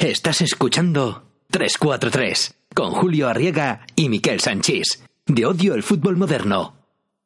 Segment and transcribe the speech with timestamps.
[0.00, 6.74] Estás escuchando 343 con Julio Arriega y Miquel Sanchís de Odio el Fútbol Moderno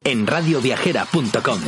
[0.03, 1.59] en radioviajera.com.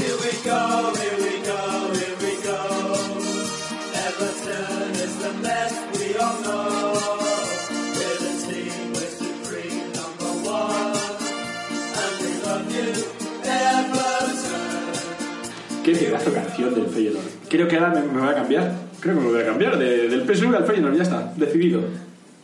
[15.85, 17.23] Qué pedazo canción del Feyenoord.
[17.47, 18.86] Creo que ahora me, me voy a cambiar.
[19.07, 21.79] Creo que me voy a cambiar de- del PSV al Feyenoord, ya está, decidido.
[21.79, 21.85] El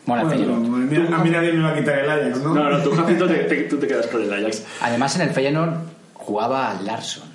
[0.05, 1.13] Bueno, Feyenoord.
[1.13, 2.53] a mí nadie me va a quitar el Ajax, ¿no?
[2.55, 4.63] No, no, tú, Jacinto, te, te- tú te quedas con el Ajax.
[4.79, 5.73] Además, en el Feyenoord
[6.13, 7.27] jugaba Larsson.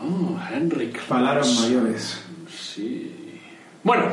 [0.00, 1.00] Oh, Henrik.
[1.02, 1.64] Palabras Larsson.
[1.64, 2.20] mayores.
[2.48, 3.12] Sí.
[3.82, 4.04] Bueno,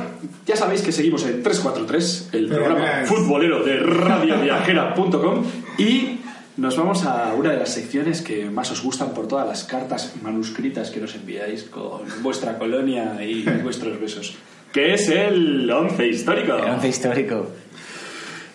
[0.47, 5.43] ya sabéis que seguimos en 343, el Pero, programa es- futbolero de radioviajera.com
[5.77, 6.19] y
[6.57, 10.13] nos vamos a una de las secciones que más os gustan por todas las cartas
[10.23, 14.35] manuscritas que nos enviáis con vuestra colonia y vuestros besos,
[14.73, 16.55] que es el once histórico.
[16.57, 17.47] El once histórico.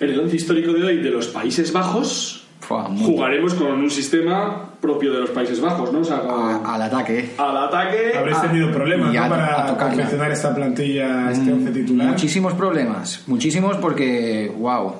[0.01, 4.70] En el once histórico de hoy de los Países Bajos Fua, jugaremos con un sistema
[4.81, 6.00] propio de los Países Bajos, ¿no?
[6.00, 7.31] O sea, a- al ataque.
[7.39, 8.12] al ataque.
[8.19, 9.34] Habréis a- tenido problemas, y a- ¿no?
[9.34, 12.09] a Para confeccionar esta plantilla, este once titular.
[12.09, 14.92] Muchísimos problemas, muchísimos porque, wow,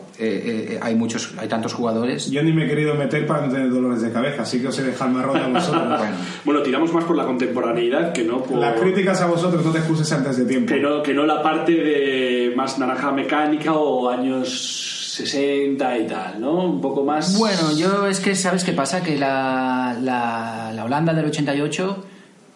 [0.81, 2.31] hay muchos, hay tantos jugadores.
[2.31, 4.79] Yo ni me he querido meter para no tener dolores de cabeza, así que os
[4.79, 5.83] he dejado más ronda a vosotros.
[5.99, 8.59] Bueno, Bueno, tiramos más por la contemporaneidad que no por...
[8.59, 10.73] Las críticas a vosotros no te excuses antes de tiempo.
[10.73, 16.41] Que no, que no la parte de más naranja mecánica o años 60 y tal,
[16.41, 16.65] ¿no?
[16.65, 17.39] Un poco más...
[17.39, 19.03] Bueno, yo es que, ¿sabes qué pasa?
[19.03, 22.05] Que la, la, la Holanda del 88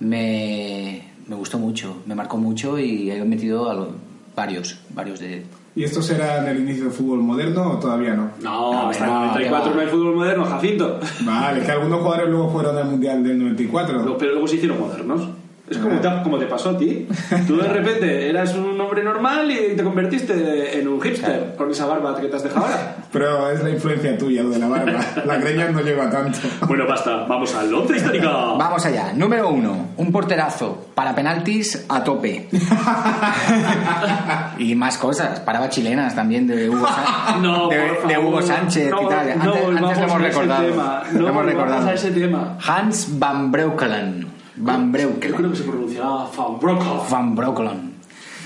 [0.00, 3.94] me, me gustó mucho, me marcó mucho y he metido a lo-
[4.34, 5.44] varios, varios de...
[5.76, 8.30] ¿Y esto será en el inicio del fútbol moderno o todavía no?
[8.42, 9.74] No, No, hasta el no, 94 que va.
[9.74, 11.00] no hay fútbol moderno, Jacinto.
[11.24, 13.98] Vale, que algunos jugadores luego fueron al Mundial del 94.
[14.00, 15.28] Pero pero luego se hicieron modernos.
[15.68, 17.08] Es como te, como te pasó a ti.
[17.46, 21.86] Tú de repente eras un hombre normal y te convertiste en un hipster con esa
[21.86, 22.96] barba que te has dejado ahora.
[23.12, 25.00] Pero es la influencia tuya, lo de la barba.
[25.24, 26.38] La greña no lleva tanto.
[26.68, 27.24] Bueno, basta.
[27.26, 28.28] Vamos al once histórico.
[28.56, 32.48] Vamos allá, número uno, un porterazo para penaltis a tope.
[34.58, 38.28] y más cosas, paraba chilenas también de Hugo, Sa- No, de, por de favor.
[38.28, 39.26] Hugo Sánchez No, y tal.
[39.38, 40.66] no Antes, antes volvamos lo hemos recordado.
[40.68, 41.02] tema.
[41.12, 41.88] Lo No hemos recordado.
[41.88, 42.58] a ese tema.
[42.64, 44.35] Hans Van Breukelen.
[44.58, 45.36] Van Yo Breukelen.
[45.36, 47.10] creo que se pronunciaba Van Broekhoff.
[47.10, 47.92] Van Breukelen.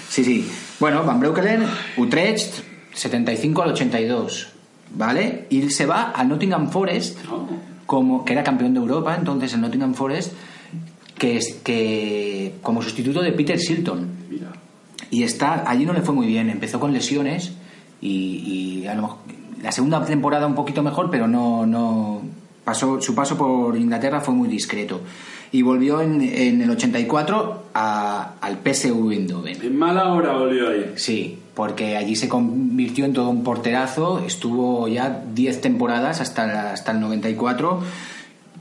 [0.09, 0.51] Sí, sí.
[0.81, 1.65] Bueno, Van Breukelen,
[1.97, 2.55] Utrecht,
[2.95, 4.49] 75 al 82.
[4.93, 5.47] ¿Vale?
[5.51, 7.19] Y se va al Nottingham Forest,
[7.87, 10.33] como, que era campeón de Europa, entonces el Nottingham Forest,
[11.17, 14.09] que, es, que como sustituto de Peter Shilton.
[14.29, 14.49] Mira.
[15.11, 17.53] Y está, allí no le fue muy bien, empezó con lesiones
[18.01, 19.19] y, y a lo mejor-
[19.63, 22.23] la segunda temporada un poquito mejor, pero no, no
[22.65, 25.03] pasó, su paso por Inglaterra fue muy discreto.
[25.53, 29.59] Y volvió en, en el 84 a- al PSV Eindhoven.
[29.63, 30.93] En mala hora volvió ahí.
[30.97, 36.93] Sí, porque allí se convirtió en todo un porterazo, estuvo ya 10 temporadas hasta, hasta
[36.93, 37.81] el 94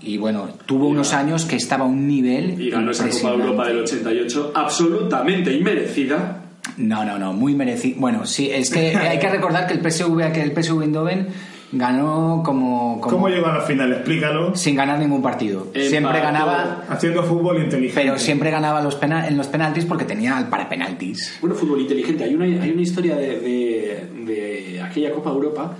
[0.01, 3.35] y bueno, tuvo unos años que estaba a un nivel Y ganó esa Copa de.
[3.35, 6.41] Europa del 88 absolutamente inmerecida.
[6.77, 7.99] No, no, no, muy merecido.
[7.99, 11.27] Bueno, sí, es que hay que recordar que el PSV, que el PSV Eindhoven
[11.71, 13.91] ganó como, como ¿Cómo llegó a la final?
[13.93, 14.55] Explícalo.
[14.55, 15.67] sin ganar ningún partido.
[15.73, 18.01] Siempre ganaba, Haciendo fútbol inteligente.
[18.01, 21.37] pero siempre ganaba los pena- en los penaltis porque tenía el para penaltis.
[21.41, 22.23] Bueno, fútbol inteligente.
[22.23, 25.75] Hay una, hay una historia de, de- de aquella Copa Europa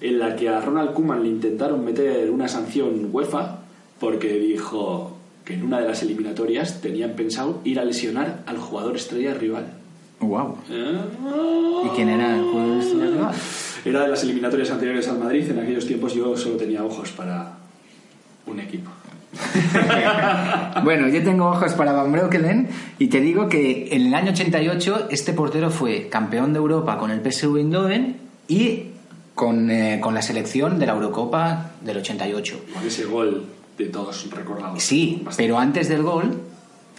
[0.00, 3.58] en la que a Ronald Koeman le intentaron meter una sanción UEFA
[4.00, 8.96] porque dijo que en una de las eliminatorias tenían pensado ir a lesionar al jugador
[8.96, 9.66] estrella rival.
[10.20, 10.56] Wow.
[10.70, 10.98] ¿Eh?
[11.86, 13.34] ¿Y quién era el jugador estrella rival?
[13.84, 15.50] Era de las eliminatorias anteriores al Madrid.
[15.50, 17.52] En aquellos tiempos yo solo tenía ojos para
[18.46, 18.90] un equipo.
[20.84, 25.08] Bueno, yo tengo ojos para Van Breukelen y te digo que en el año 88
[25.10, 28.16] este portero fue campeón de Europa con el PSV Eindhoven
[28.48, 28.84] y
[29.34, 32.64] con, eh, con la selección de la Eurocopa del 88.
[32.74, 33.44] Con ese gol
[33.78, 34.82] de todos recordados.
[34.82, 35.42] Sí, Bastante.
[35.42, 36.40] pero antes del gol,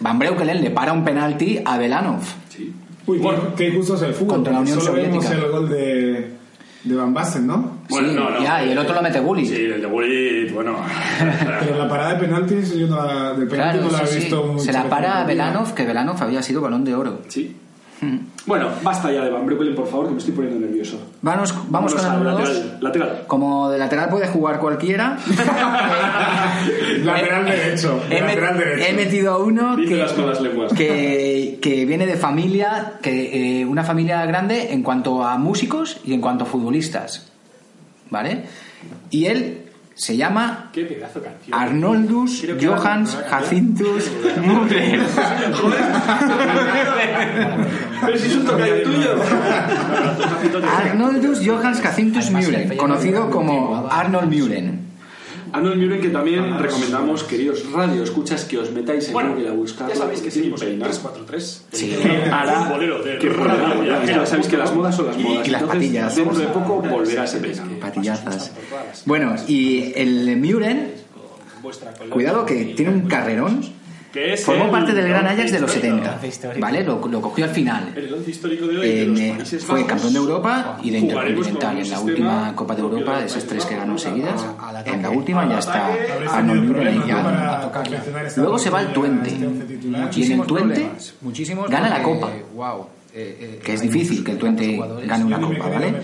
[0.00, 2.20] Van Breukelen le para un penalti a Belanov.
[2.48, 2.72] Sí.
[3.06, 4.36] Uy, Bueno, qué, gusto es el fútbol.
[4.36, 5.46] Contra la Unión solo vemos Soviética.
[5.46, 6.30] el gol de,
[6.84, 7.78] de Van Basten, ¿no?
[7.88, 8.42] Bueno, Sí, no, no.
[8.42, 9.46] ya, y el otro lo mete Gullit.
[9.48, 10.76] Sí, el de Gullit, bueno.
[11.60, 14.06] Pero la parada de penaltis, yo no la, de penalti Claro, no la sí, he
[14.08, 14.18] sí.
[14.20, 15.24] visto mucho Se la para.
[15.24, 17.20] Belanov, que Belanov había sido balón de oro.
[17.28, 17.56] Sí.
[18.46, 21.00] Bueno, basta ya de Van Breukelen, por favor, que me estoy poniendo nervioso.
[21.22, 22.78] Vamos, vamos con el número lateral.
[22.80, 23.24] lateral.
[23.26, 25.16] Como de lateral puede jugar cualquiera.
[27.04, 28.00] Lateral derecho.
[28.10, 28.84] He, met- lateral derecho.
[28.88, 30.72] he metido a uno que, las malas lenguas.
[30.72, 36.12] que, que viene de familia, que eh, una familia grande en cuanto a músicos y
[36.14, 37.30] en cuanto a futbolistas.
[38.10, 38.44] ¿Vale?
[39.10, 39.63] Y él
[39.94, 41.56] Se llama Qué pedazo de canción.
[41.58, 44.10] Arnoldus que Johannes hagan- Jacintus
[44.44, 45.00] Müller.
[48.04, 49.14] Pero si es un tocayo tuyo.
[50.76, 54.72] Arnoldus Johannes Jacintus Müller, conocido como Arnold Müller.
[55.54, 59.94] Arnold Muren, que también recomendamos, queridos radio escuchas, que os metáis en Google a buscarlo.
[59.94, 60.88] Ya sabéis que seguimos en peinas.
[61.00, 61.64] 343.
[61.72, 61.96] Sí.
[62.32, 65.46] Hará bolero de- que sabéis que las modas son las modas.
[65.46, 66.16] Y las Entonces, patillas.
[66.16, 67.70] Dentro de poco volverá ese peinado.
[67.80, 68.52] Patillazas.
[69.06, 70.94] Bueno, y el Müller,
[72.10, 73.60] cuidado que tiene un carrerón.
[74.14, 76.06] Que es Formó el parte del gran Ajax de los histórico.
[76.20, 76.84] 70, ¿vale?
[76.84, 77.92] Lo, lo cogió al final.
[77.96, 79.88] El once histórico de hoy de En, los eh, fue Bajos.
[79.88, 81.78] campeón de Europa y de Intercontinental.
[81.78, 84.46] En la última Copa de Europa, de esas tres que ganó seguidas,
[84.84, 85.90] en la última ya está.
[86.30, 87.72] Arnold Müller ya.
[88.36, 89.30] Luego se va al Twente.
[90.14, 90.90] Y en el Twente
[91.68, 92.30] gana la Copa.
[93.14, 94.76] Que es difícil que el Twente
[95.06, 95.94] gane una Copa, ¿vale?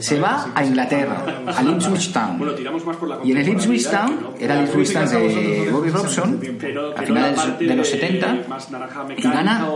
[0.00, 2.56] Se va a Inglaterra, al Ipswich Bueno, Town.
[2.56, 5.88] tiramos más por la Y en el Ipswich Town, era el Ipswich Town de Bobby
[5.90, 6.40] Robson,
[6.96, 9.66] a finales de los 70, más naranja y gana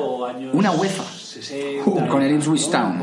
[0.53, 2.71] una UEFA 60, Uh, con el Ipswich.
[2.71, 2.99] Town.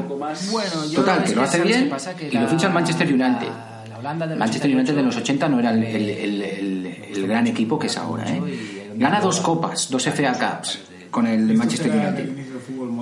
[0.94, 1.92] Total, que lo hace ¿sabes bien
[2.32, 3.48] y lo ficha el Manchester United.
[3.48, 6.42] la- la Holanda del Manchester United de los 80 no era el, el- 88, el-
[6.44, 8.26] el- el gran equipo que es ahora.
[8.30, 8.92] ¿eh?
[8.96, 10.80] Gana dos copas, dos FA Cups
[11.10, 12.53] con el Manchester United.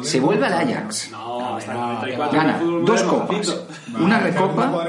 [0.04, 1.10] Se vuelve al Ajax.
[1.12, 3.66] No, hasta el 94 Gana dos copas,
[4.00, 4.86] una recopa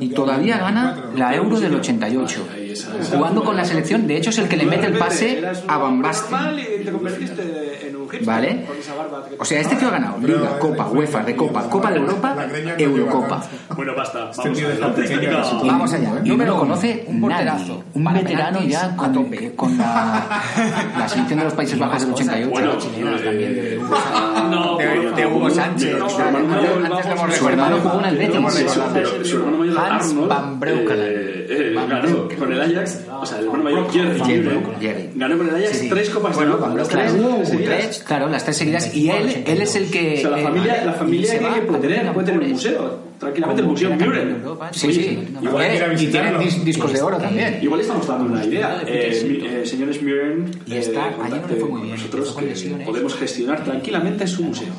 [0.00, 1.18] y todavía gana 94.
[1.18, 2.48] la Euro del 88.
[2.72, 4.96] Ahí, esa- esa- Jugando con la selección, de hecho es el que le mete el
[4.98, 6.30] pase a Van hombre Basten.
[6.30, 8.64] normal y te convertiste en un hipster ¿Vale?
[8.66, 11.90] con esa barba que- O sea, este tío ha ganado Liga, Copa, UEFA, Recopa, Copa
[11.90, 12.36] de Europa,
[12.78, 13.42] Eurocopa.
[13.76, 14.30] Bueno, basta.
[14.30, 16.10] Este Vamos puede- Vamos allá.
[16.10, 17.84] No Número lo conoce un porterazo.
[17.94, 19.52] Un veterano ya a con, tope.
[19.54, 20.26] con la,
[20.98, 22.50] la selección de los Países Bajos del 88.
[22.50, 25.54] Bueno, chilenas eh, también de Hugo de-.
[25.54, 25.94] Sánchez.
[25.94, 27.80] Antes- lo hemos Su hermano recordado.
[27.80, 28.78] jugó en el Betis.
[29.76, 31.31] Hans Van Breukelen.
[31.52, 32.38] Eh, eh, ganó Breukelen.
[32.38, 34.18] con el Ajax o sea el hermano mayor Jerry
[35.14, 35.88] ganó con el Ajax Sí.
[35.88, 37.12] tres copas Bueno, de Europa tres
[37.64, 38.04] tres.
[38.06, 38.94] Claro, las tres seguidas.
[38.94, 40.14] Y él, él es el que.
[40.18, 43.62] o sea la eh, familia la familia que, puede tener puede tener un museo tranquilamente
[43.62, 45.00] el museo Muren Sí, sí.
[45.00, 47.58] Eh, y tienen discos de oro también.
[47.62, 48.82] Igual estamos dando una idea.
[48.86, 52.36] Eh, eh, señores Muren, Y está- allí no le fue muy bien, nosotros
[52.84, 54.72] podemos gestionar tranquilamente su museo.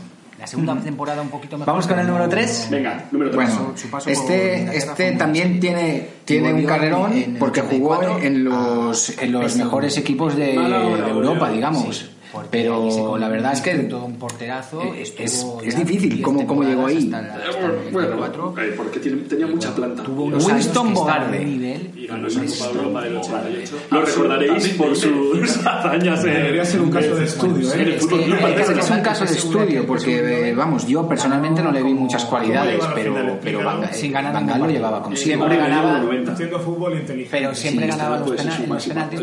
[0.43, 1.71] La segunda temporada un poquito mejor.
[1.71, 2.67] Vamos con el número 3.
[2.69, 3.49] Venga, número 3.
[3.55, 8.27] Bueno, Su paso este, este también tiene, tiene un carrerón en el porque jugó 84
[8.27, 12.12] en los, en los mejores equipos de, de Europa, digamos.
[12.33, 14.81] Porque ahí se Pero la verdad es que todo un porterazo.
[14.81, 15.45] eh, es-
[15.77, 16.97] difícil 10 cómo- cómo llegó ahí.
[17.09, 18.51] temporadas hasta el- hasta el 94.
[18.51, 20.03] bueno, eh, porque tiene- tenía mucha planta.
[20.03, 21.37] Tuvo unos años Winston Bogarde.
[21.37, 22.39] a un nivel Y ganó esa
[22.69, 23.77] Copa de Europa del 88.
[23.91, 26.23] Lo recordaréis por sus hazañas.
[26.23, 27.97] Debería ser un caso de estudio, ¿eh?
[27.97, 32.81] Es un caso de estudio porque, eh, vamos, yo personalmente no le vi muchas cualidades,
[32.95, 33.59] pero, pero
[33.91, 35.23] Sin ganar lo llevaba consigo.
[35.23, 36.01] Siempre ganaba,
[36.33, 37.29] Haciendo fútbol inteligente.
[37.31, 39.21] pero siempre ganaba los penaltis.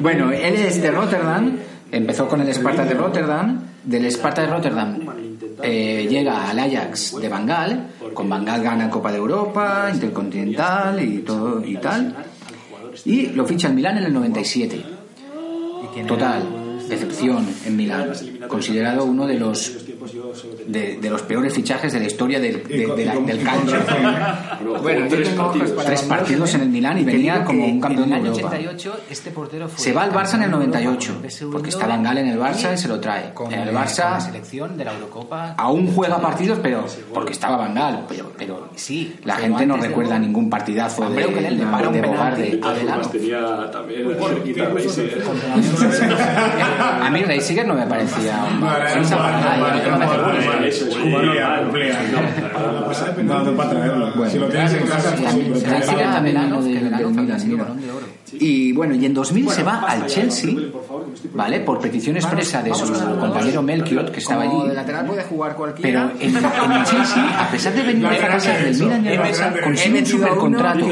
[0.00, 1.56] Bueno, él es de Rotterdam,
[1.90, 4.98] empezó con el Sparta de Rotterdam, del Sparta de Rotterdam
[5.62, 11.64] eh, llega al Ajax de Bangal, con Bangal gana Copa de Europa, Intercontinental y todo
[11.64, 12.14] y tal,
[13.04, 14.84] y lo ficha el Milán en el 97.
[16.06, 16.42] Total,
[16.88, 18.12] decepción en Milán,
[18.46, 19.84] considerado uno de los
[20.66, 23.78] de, de los peores fichajes de la historia del, de- de la- del calcio.
[24.82, 25.72] Bueno, tres partidos.
[25.84, 28.48] tres partidos en el Milán y venía como un campeón en de Europa.
[28.48, 31.56] 88 este portero fue Se va al Barça en el campeón de 98, Europa, segundo,
[31.58, 33.32] porque está Van Gaal en el Barça y se lo trae.
[33.34, 36.84] con, En el con la Barça selección de la Eurocopa aún juega partidos, pero
[37.14, 41.26] porque estaba Van Gaal, pero, pero Sí, la gente no de recuerda ningún partidazo de,
[41.26, 41.64] un de penalti
[42.08, 42.60] Bogarde.
[43.10, 44.08] tenía también.
[47.02, 48.60] A mí Reisiger no me parecía un
[53.22, 54.28] No para traerlo.
[54.28, 55.62] Si lo tienes en casa, pues.
[58.32, 60.54] Y bueno, y en 2000 se va al Chelsea,
[61.32, 61.60] ¿vale?
[61.60, 64.58] Por petición expresa de su compañero Melchior, que estaba allí.
[65.80, 69.18] Pero en, en el Chelsea, a pesar de venir a fracasar del Milan y el
[69.20, 70.86] Barça, consigue un supercontrato.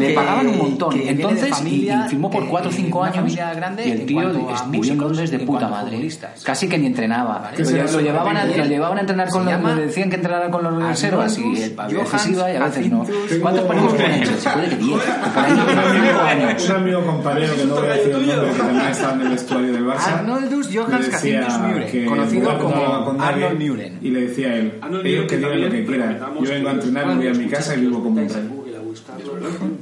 [0.00, 0.90] Le Que- pagaban un montón.
[0.90, 3.16] que viene de Entonces, y- familia, y firmó por eh, 4 o 5 una años.
[3.18, 4.20] familia grande Y el tío
[4.68, 6.08] vivió en Londres de puta madre.
[6.44, 7.50] Casi que ni entrenaba.
[7.56, 9.76] ¿Qué Lo, lo llevaban a, ¿Qué lo llevaban a entrenar con los.
[9.76, 12.90] Le decían que entrenara con los reservas y a veces Johannes iba y a veces
[12.90, 13.04] no.
[13.40, 14.52] ¿Cuántos partidos jugó en el Chelsea?
[14.54, 15.00] Puede que 10.
[15.34, 16.68] Por ahí tiene 5 años.
[16.70, 19.28] Un amigo compañero que no voy a decir el nombre, que también estaba en el
[19.28, 20.14] vestuario del Barça.
[20.18, 23.92] Arnoldus decía Jacintus que conocido como Arnold Müller.
[24.02, 26.18] Y le decía a él, ellos que digan lo que quieran.
[26.42, 28.48] Yo vengo a entrenar, voy a mi casa y vivo como un rey.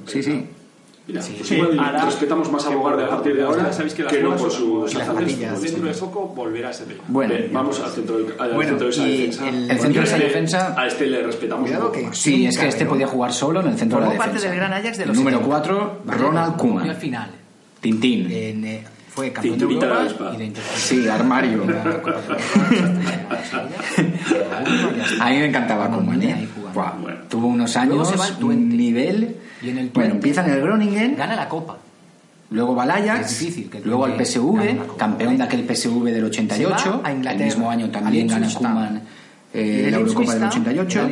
[0.06, 0.46] Sí, sí.
[1.10, 3.72] Pues ahora, respetamos más a Bogarde a partir de ahora.
[3.72, 5.38] Sabéis que, no por sus azates.
[5.62, 7.02] Dentro de poco volverá a ese tema.
[7.08, 8.26] Bueno, vamos pues al centro, de,
[8.66, 9.48] centro esa defensa.
[9.48, 10.74] El, centro de esa defensa.
[10.76, 11.64] A este le respetamos.
[11.64, 15.06] Cuidado sí, es que este podía jugar solo en el centro de la defensa.
[15.06, 16.90] número 4, Ronald Koeman.
[16.90, 17.30] al final.
[17.80, 18.84] Tintín.
[19.08, 21.62] Fue campeón de Europa y de Sí, armario.
[25.20, 26.22] a mí me encantaba Koeman.
[26.22, 26.46] ¿eh?
[26.72, 29.36] Bueno, tuvo unos años, un nivel.
[29.62, 31.16] Y en el bueno, empieza en el Groningen.
[31.16, 31.78] Gana la Copa.
[32.50, 36.24] Luego va al Ajax, es difícil que luego al PSV, campeón de aquel PSV del
[36.24, 39.02] 88, a el mismo año también gana Koeman
[39.52, 41.08] eh, la Eurocopa del 88,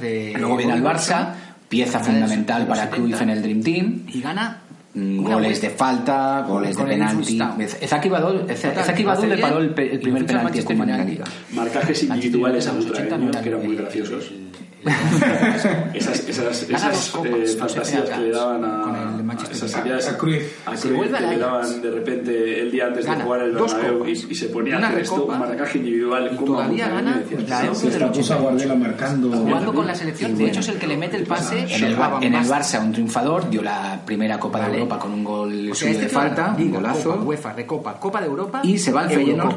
[0.00, 1.32] de, luego viene al Barça,
[1.68, 4.62] pieza fundamental para Cruyff en el Dream Team y gana
[4.94, 7.38] mm, goles de falta, goles de penalti.
[7.80, 8.46] Ezaki Badol
[9.28, 11.24] le paró el, primer penalti a Koeman en la liga.
[11.52, 13.22] Marcajes individuales a los que eran
[13.64, 14.32] muy graciosos.
[15.94, 18.82] esas, eh, fantasías que le daban a,
[19.82, 19.90] que
[21.20, 24.98] le daban de repente el día antes de jugar el Bernabéu y, se ponía a
[24.98, 26.30] esto, un marcaje individual.
[26.32, 29.30] Y todavía gana pues la Euro del marcando.
[29.30, 31.58] Jugando con la selección, de hecho es el que le mete el pase.
[31.58, 35.24] En el, en el Barça, un triunfador, dio la primera Copa de Europa con un
[35.24, 37.20] gol este de falta, golazo.
[37.22, 39.56] UEFA, Recopa, Copa de Europa y se va al Feyenoord.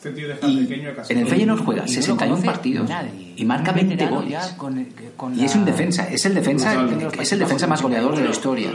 [0.00, 1.12] Este tío deja y pequeño casi.
[1.12, 3.34] En el Feyenoord juega 61 partidos nadie.
[3.36, 4.46] y marca 20 goles.
[4.56, 6.88] Con con y es un defensa, es el defensa,
[7.20, 8.70] es el defensa más goleador de la historia.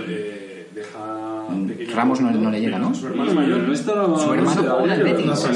[1.93, 2.93] Ramos no, no le llega, ¿no?
[2.93, 4.19] Su hermano mayor, estaba...
[4.19, 5.47] Su hermano jugó en el Betis.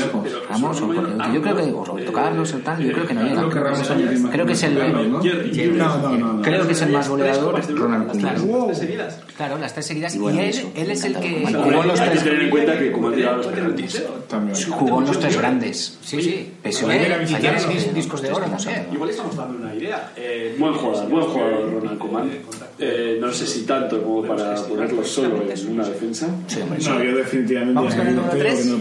[0.50, 0.94] Ramos, o
[1.34, 3.22] yo creo que ah, o Roberto eh, Carlos, o tal, yo eh, creo que no
[3.22, 3.50] eh, llega.
[4.32, 4.78] Creo que es el.
[6.42, 8.36] Creo que es el más goleador, Ronald Koeman.
[9.38, 10.16] Claro, las tres seguidas.
[10.16, 11.46] Y él es el que.
[11.46, 12.24] Jugó los tres.
[12.24, 14.04] tener en cuenta que Koeman tiraba los penaltis.
[14.70, 15.98] Jugó los tres grandes.
[16.02, 16.54] Sí, sí.
[16.64, 18.86] PSV, ayer discos de oro, no sé.
[18.92, 20.12] Igual estamos dando una idea.
[20.58, 22.30] Buen jugador, buen jugador, Ronald Koeman.
[22.82, 26.28] Eh, no sé si tanto como para ponerlo solo en una defensa.
[26.48, 27.78] Sí, no, yo definitivamente.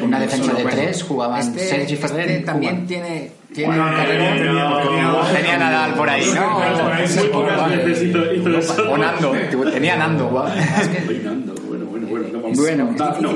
[0.05, 1.97] Una defensa de 3 jugaban este, Sergi
[2.45, 3.33] también tiene.
[3.53, 6.59] Tiene tenía, Nadal por ahí, ¿no?
[8.93, 9.33] O Nando.
[9.73, 10.47] Tenía Nando
[12.09, 12.41] bueno, no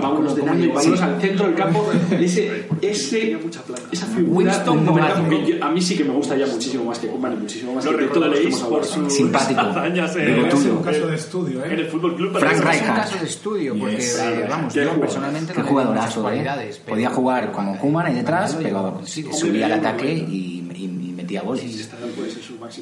[0.01, 1.87] vamos, bueno, al centro del campo.
[2.13, 3.39] Ese, ese,
[5.61, 8.53] a mí sí que me gusta ya muchísimo más que Kuman muchísimo más lo que
[9.11, 9.61] simpático.
[9.61, 11.65] un caso de estudio.
[11.65, 11.75] ¿eh?
[11.75, 16.45] El Fútbol Club Frank Es un caso de estudio, porque vamos, yo personalmente jugadorazo, eh.
[16.87, 18.57] Podía jugar como Kuman ahí detrás,
[19.33, 20.63] subía al ataque y
[21.41, 21.91] goles.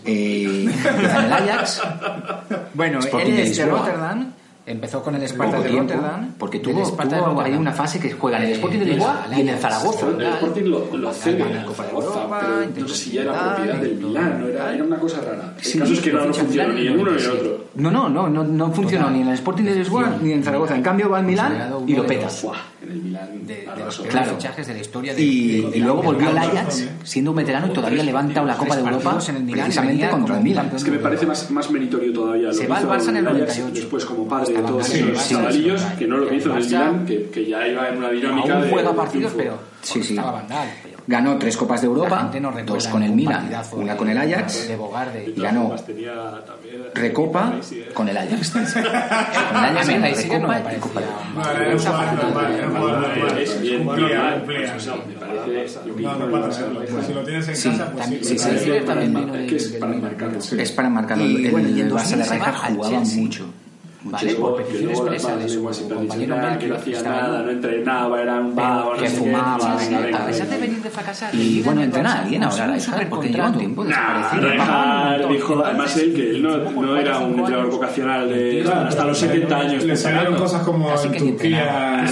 [0.04, 1.82] Eh, en el Ajax.
[2.74, 4.32] bueno, él es Rotterdam
[4.70, 6.34] Empezó con el Sparta de tiempo, Rotterdam.
[6.38, 9.40] Porque tuvo, tuvo ahí una fase que juega en el eh, Sporting de Lisboa y
[9.40, 10.06] en el Zaragoza.
[10.08, 12.40] El Sporting lo, lo en la Copa de Europa,
[12.72, 15.54] pero no sé si ya era propiedad del Milán, era una cosa rara.
[15.62, 17.64] El caso es que no funcionó ni el uno ni el otro.
[17.74, 20.76] No, no, no, no funcionó ni en el Sporting de Lisboa ni en Zaragoza.
[20.76, 22.28] En cambio va al Milán y lo peta.
[22.80, 24.32] De, los claro.
[24.32, 27.66] fichajes de la historia de, y, de, y luego volvió al Ajax siendo un veterano
[27.68, 30.84] y todavía levanta la Copa de Europa en el Milán, precisamente contra el Milan es
[30.84, 33.70] que me parece más, más meritorio todavía lo se va al Barça en el 98
[33.74, 34.54] después como padre
[38.52, 39.70] aún juega partidos, pero
[41.06, 42.30] Ganó tres Copas de Europa,
[42.64, 45.32] dos con el Milan, una con el Ajax, de Bogarde.
[45.34, 45.74] y ganó
[46.94, 47.54] Recopa
[47.94, 48.52] con el Ajax.
[60.54, 61.24] y Es para marcarlo.
[61.24, 63.46] El Barça de Rijkaard jugaba mucho.
[64.04, 64.34] ¿vale?
[64.34, 68.54] Por petición expresa de su compañero Mel, que no hacía nada, no entrenaba, era un
[68.54, 71.34] vago, que fumaba, ah, a pesar de venir de fracasar.
[71.34, 74.42] Y bueno, entrena a alguien ahora, Rejar, porque lleva un tiempo desaparecido.
[74.42, 79.56] Rejar dijo, además él, que él no era un entrenador vocacional de hasta los 70
[79.56, 79.84] años.
[79.84, 82.04] Le salieron cosas como en Turquía.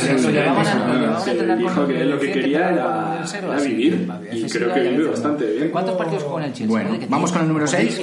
[1.59, 3.27] Dijo que lo que quería era
[3.63, 5.71] vivir, y creo que vive bastante bien.
[5.71, 6.69] ¿Cuántos partidos jugó en el Chelsea?
[6.69, 8.01] Bueno, vamos con el número 6.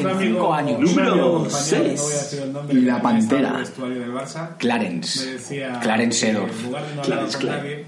[0.80, 2.44] Número 6.
[2.74, 4.58] La Pantera vestuario del Barça.
[4.58, 5.26] Clarence.
[5.26, 6.50] Me decía, Clarence Sedor.
[6.50, 7.86] En lugar de no con nadie,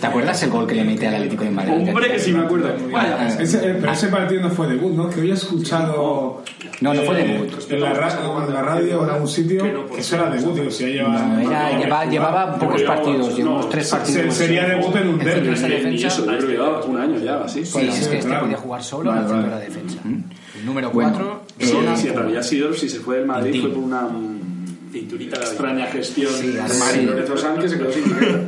[0.00, 1.88] ¿Te acuerdas el gol que le mete al Atlético de Madrid?
[1.88, 2.68] Hombre, que sí me acuerdo.
[2.90, 3.94] Bueno, eh, ese, eh, pero ah.
[3.94, 5.08] ese partido no fue debut, ¿no?
[5.08, 6.42] Que había escuchado.
[6.80, 7.70] No, no fue eh, debut.
[7.70, 10.84] En la, en la radio o en algún sitio, que eso era debut, digo, si
[10.84, 11.22] ya llevaba.
[11.22, 14.34] No, era, lleva, llevaba pocos partidos, no, llevamos tres partidos.
[14.34, 16.04] sería debut en un derbi.
[16.04, 17.64] Eso, yo llevaba un año ya, así.
[17.64, 19.98] Sí, sí es que este podía jugar solo haciendo la defensa.
[20.64, 21.24] Número 4.
[21.24, 21.40] Bueno,
[22.42, 24.08] sí, sí, si se fue del Madrid, fue por una
[25.02, 27.02] de extraña gestión Sí, de armario.
[27.10, 28.40] Lorenzo Sánchez, se quedó sin dinero.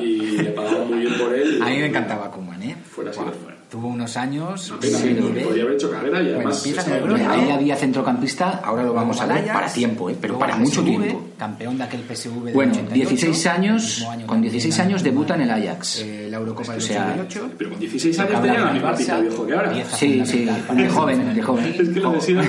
[0.00, 1.60] Y le pagaban muy bien por él.
[1.62, 2.76] A mí me encantaba Kuman, ¿eh?
[2.90, 3.55] Fuera fuera.
[3.70, 4.72] Tuvo unos años.
[4.80, 5.14] De ¿eh?
[5.20, 5.44] nivel.
[5.44, 6.64] Podría haber hecho carrera y Bueno, además.
[6.86, 7.30] Hombre, Bruno.
[7.32, 10.16] ahí había centrocampista, ahora lo vamos a ver Ajax, para tiempo, ¿eh?
[10.20, 11.22] pero para mucho PSV, tiempo.
[11.36, 15.02] Campeón de aquel PSV del Bueno, 88, 16 años, año con también 16 ganó años
[15.02, 15.98] debuta en el Ajax.
[16.02, 17.50] eh, la Eurocopa del O sea, 88.
[17.58, 19.72] Pero con 16 años tenía la misma pinta de viejo que ahora.
[19.96, 21.64] Sí, sí, de joven, de joven.
[21.66, 22.44] Es que lo de Sidor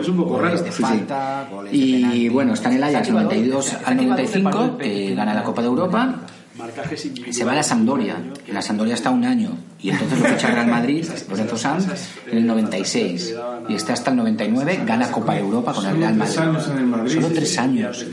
[0.00, 0.56] es un poco, raro.
[0.58, 0.70] Sí.
[0.82, 4.78] falta, Y bueno, está en el Ajax Activador, 92 es al activador de 95, Pardo
[4.78, 6.14] que Pérez, gana la Copa de Europa.
[6.76, 7.36] Marcajes individuales.
[7.36, 8.16] Se va a la Sampdoria.
[8.46, 9.50] En la Sampdoria está un año.
[9.82, 11.86] Y entonces lo ficha el Real Madrid, Lorenzo Sanz,
[12.30, 13.34] en el 96.
[13.68, 16.50] Y está hasta el 99, gana Copa de Europa con el Real tres Madrid.
[16.50, 17.14] años en el Madrid.
[17.14, 18.06] Solo tres años.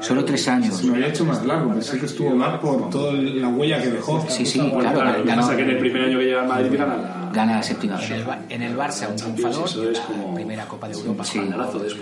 [0.00, 0.82] Solo tres años.
[0.84, 4.24] Me había hecho más largo, pensé que estuvo mal por toda la huella que dejó.
[4.28, 6.96] Sí, sí, claro, lo ganó- que en el primer año que llega al Madrid gana
[6.96, 7.30] la...
[7.32, 8.00] Gana la séptima.
[8.02, 9.76] En el, Ba- en el Barça, un triunfador.
[9.92, 11.24] la como- primera Copa de Europa.
[11.24, 11.40] Sí.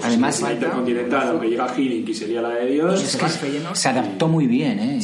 [0.03, 3.03] Además- la Intercontinental, aunque llega Hiddink y sería la de Dios...
[3.03, 3.27] Es que
[3.75, 5.01] se adaptó muy bien, ¿eh?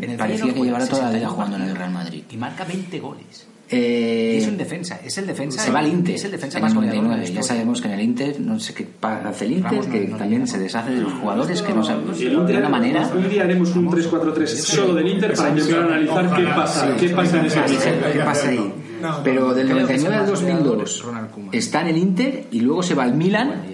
[0.00, 2.22] El Parecía que llevara toda la vida 61 jugando en el Real Madrid.
[2.30, 3.46] Y marca 20 goles.
[3.72, 5.62] Eh, es un defensa, es el defensa.
[5.62, 6.96] se va al Inter Es el defensa en más el goleador.
[7.02, 7.34] de la 99.
[7.36, 10.00] Ya sabemos que en el Inter no sé qué hace el Inter, Ramos no- que
[10.08, 13.08] no también le se deshace de los jugadores que no el de Inter, una manera.
[13.14, 17.38] un día haremos un 3-4-3 solo del Inter para intentar analizar qué pasa, qué pasa
[17.38, 17.80] en ese equipo.
[18.12, 18.74] ¿Qué pasa ahí?
[19.22, 21.54] Pero del 99 al 2002 Ronald Koeman.
[21.54, 23.66] está en el Inter y luego se va al Milan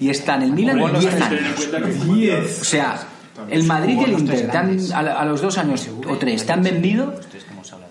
[0.00, 1.68] y está en el Milan 10 años.
[2.60, 2.96] O sea,
[3.50, 6.52] el Madrid y el Inter te han- a, a los dos años o tres te
[6.52, 7.14] han vendido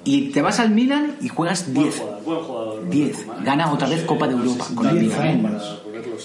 [0.03, 2.01] y te vas al Milan y juegas 10.
[2.25, 2.89] Buen jugador.
[2.89, 3.25] 10.
[3.43, 5.58] Gana otra vez Copa de Europa con el Milan.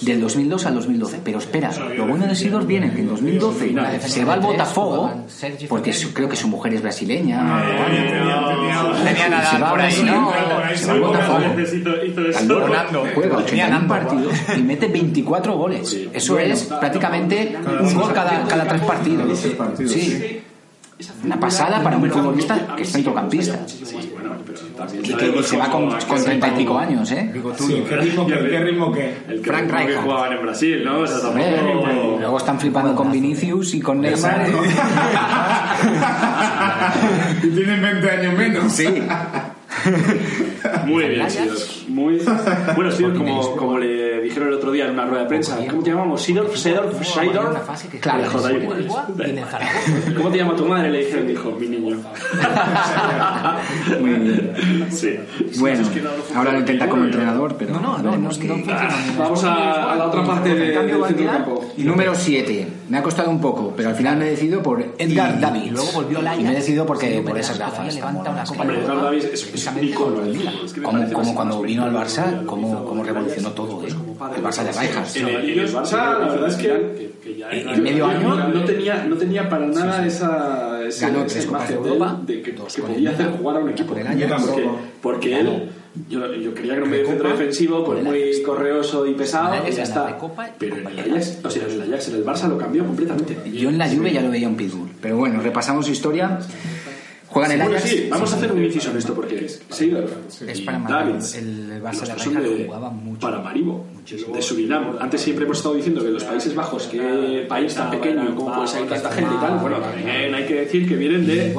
[0.01, 1.19] Del 2002 al 2012.
[1.23, 3.73] Pero espera, lo bueno de Sidor viene que en 2012
[4.07, 5.11] se va al Botafogo,
[5.69, 7.39] porque su- creo que su mujer es brasileña.
[7.41, 9.03] o algo.
[9.03, 10.31] Tenía nada Se va a por ahí, ¿no?
[10.75, 11.39] se va al Botafogo.
[13.15, 15.97] Juega Tenía 81 Nando, partidos y mete 24 goles.
[16.13, 19.39] Eso es prácticamente un gol cada, cada tres partidos.
[19.85, 20.36] Sí.
[21.23, 23.59] Una pasada para un futbolista que es centrocampista.
[25.03, 27.31] Y que se va con, con 30 y pico años, ¿eh?
[27.57, 28.33] Sí, ¿qué ritmo que?
[28.33, 29.17] ¿Qué ritmo que?
[29.27, 30.03] El que, Frank Rijkaard.
[30.03, 30.99] jugaban en Brasil, ¿no?
[30.99, 31.31] O sea.
[32.19, 34.47] Luego están flipando con Vinicius y con Neymar.
[37.43, 38.73] Y tienen 20 años menos.
[38.73, 38.87] Sí.
[40.85, 41.57] Muy bien, Sidor.
[41.87, 42.21] Muy...
[42.75, 45.83] Bueno, Sidor, como, como le dijeron el otro día en una rueda de prensa, ¿cómo
[45.83, 46.21] te llamamos?
[46.21, 47.61] Sidor, Sidor, Sidor.
[47.99, 48.23] Claro,
[48.63, 48.87] igual.
[50.17, 50.89] ¿Cómo te llama tu madre?
[50.91, 51.97] Le dijeron, dijo, mi niño.
[53.99, 54.87] Muy bien.
[54.91, 55.15] Sí.
[55.59, 55.87] Bueno,
[56.35, 58.55] ahora lo intenta como entrenador, pero No, no, no, no, no
[59.17, 61.65] Vamos a, a la otra parte de- del centro del campo.
[61.77, 62.67] Y número 7.
[62.89, 65.63] Me ha costado un poco, pero al final me he decidido por Edgar Y- David.
[65.65, 66.39] y luego volvió al Ajax.
[66.41, 67.77] Y me he decidido porque Sí, por esas gafas.
[67.85, 68.49] tan levanta una monas.
[68.49, 71.61] copa Hombre, de Edgar Davis es, es un precisamente icono con del Como, como cuando
[71.61, 73.87] vino al Barça, como, como revolucionó todo, ¿eh?
[73.89, 75.17] El Barça de Rijkaard.
[75.17, 75.27] En
[75.59, 77.11] el, Barça, la verdad es que
[77.51, 81.69] En medio año no tenía, no tenía para nada esa, ese- Ganó esa tres Copas
[81.69, 83.93] imagen de Europa, de que, que podía hacer jugar a un equipo.
[83.93, 84.69] Porque,
[85.01, 85.69] porque él,
[86.09, 89.71] yo, yo creía que era un medio centro defensivo, pues muy correoso y pesado, y
[89.71, 90.17] ya está.
[90.57, 93.37] Pero en el Ajax, o sea, en el Ajax, en el Barça lo cambió completamente.
[93.51, 94.89] Yo en la Juve ya lo veía un pitbull.
[95.01, 96.39] Pero bueno, repasamos su historia.
[97.29, 97.89] Juega en el Ajax.
[97.89, 100.09] sí, vamos a hacer un inciso en esto porque Seidor
[100.47, 100.79] Es para.
[100.79, 103.19] Davids El los de de jugaba mucho.
[103.19, 103.85] Paramaribo,
[104.33, 104.97] de Surinam.
[104.99, 108.67] Antes siempre hemos estado diciendo que los Países Bajos, que país tan pequeño, ¿cómo puede
[108.67, 109.59] salir tanta gente y tal?
[109.59, 111.53] Bueno, también hay que decir que vienen de.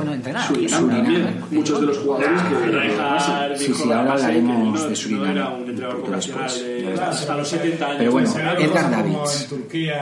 [0.47, 1.45] Surinam también.
[1.51, 5.67] Muchos de los jugadores que Sí, sí, ahora hablaremos de Surinam.
[5.67, 6.65] después.
[7.01, 7.97] Hasta los 70 años.
[7.99, 9.49] Pero bueno, Edgar Davids.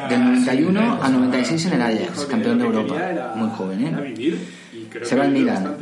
[0.09, 3.33] Del 91 al 96 en el Ajax, campeón de Europa.
[3.35, 4.37] Muy joven, ¿eh?
[4.97, 5.77] Creo Se va que al Milan.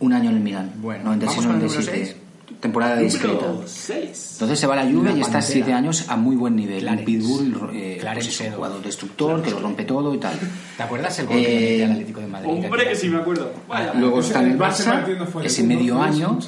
[0.00, 0.72] Un año en el Milan.
[0.76, 2.14] Bueno, vamos con el número 96-97.
[2.60, 3.46] Temporada discreta.
[3.46, 4.28] Número 6.
[4.32, 5.40] Entonces se va a la Juve y está pantera.
[5.42, 6.76] siete años a muy buen nivel.
[6.76, 7.04] Un Clarence.
[7.06, 10.34] pitbull, eh, Clarence pues es un jugador destructor que lo rompe todo y tal.
[10.76, 12.50] ¿Te acuerdas el gol que Eh, le metió al Atlético de Madrid?
[12.66, 13.50] Hombre, que sí me acuerdo.
[13.66, 13.94] Vaya.
[13.94, 16.38] Luego está en el Barça, ese medio año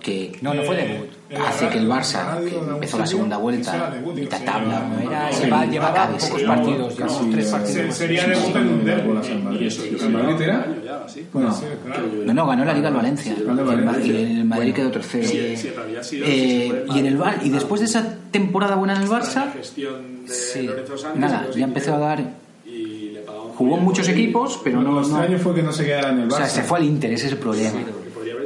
[0.00, 1.08] que No, no fue eh, debut.
[1.28, 5.10] en hace que el Barça, que en empezó la segunda vuelta, mitad sería- tabla, No
[5.10, 5.30] era,
[5.66, 7.94] llevaba acabe, pocos partidos, llevaba Sí, tres partidos.
[7.94, 9.58] Sería debut en un derbi.
[9.60, 10.66] Y eso, ¿El Madrid era?
[11.06, 11.26] Ya, sí.
[11.32, 11.54] Puede No.
[11.54, 12.02] ser, claro.
[12.24, 13.34] No, no, ganó la Liga al Valencia.
[13.44, 14.12] ganó el Valencia.
[14.20, 15.26] y el Madrid quedó tercero.
[15.28, 15.70] Sí, sí,
[16.02, 17.16] sido- Eh, y en el.
[17.16, 20.96] Bar y después de esa temporada buena en el La Barça, gestión de sí, Lorenzo
[20.98, 22.24] Sánchez, nada, los ya empezó a dar.
[22.66, 24.92] y le pagaban Jugó en muchos equipos, pero Lo no.
[24.94, 26.36] no extraño fue que no se quedara en el o Barça.
[26.38, 27.78] sea, se fue al Inter, ese es el problema.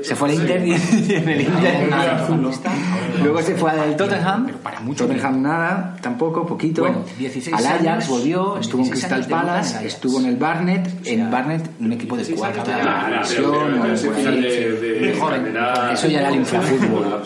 [0.02, 0.72] Se fue al Inter y
[1.14, 2.28] en el Inter nada.
[3.22, 6.82] Luego se fue al Tottenham, Pero para mucho Tottenham nada, tampoco, poquito.
[6.82, 11.30] Bueno, 16 al Ajax volvió, estuvo en 16 Crystal Palace, estuvo en el Barnet, en
[11.30, 13.82] Barnet un equipo de cuarta división
[15.92, 17.22] Eso ya era el infrafútbol.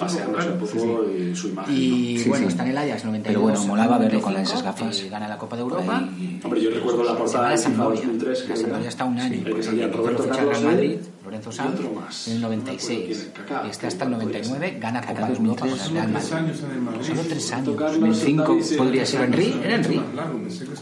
[1.69, 3.23] y bueno, está en el Ajax 92.
[3.27, 5.11] Pero bueno, molaba verlo con 95, esas gafas.
[5.11, 6.03] Gana la Copa de Europa.
[6.45, 8.01] Hombre, yo recuerdo la portada de la FIFA Sampdoria.
[8.03, 9.43] 2003 La que Sampdoria está un año.
[9.47, 10.99] el que salía Roberto Carlos Madrid.
[11.25, 13.19] Lorenzo Sanz, en el No me acuerdo 96.
[13.19, 13.69] quién, Kaká.
[13.69, 15.93] Este hasta el 99 gana Kaká Copa de Europa con el 2003.
[15.93, 16.65] Real Tres Madrid.
[16.65, 17.05] en el.
[17.05, 17.77] Solo tres años.
[17.77, 19.61] Carlos, 2005 David, podría ser Henry.
[19.65, 20.03] ¿Era Henry?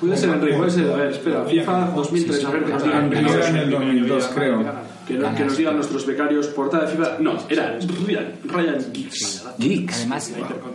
[0.00, 0.90] Puede ser Henry, puede ser.
[0.92, 2.62] A ver, espera, FIFA 2003, a ver
[3.48, 4.64] en el 2002, creo.
[5.06, 7.16] Que, no- que nos digan nuestros becarios, portada de FIFA.
[7.20, 9.44] No, era Ryan, Ryan Giggs.
[9.58, 9.96] Giggs.
[9.96, 10.32] Además,